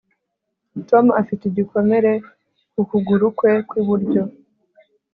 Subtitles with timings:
[0.89, 2.11] Tom afite igikomere
[2.73, 4.23] ku kuguru kwe kwiburyo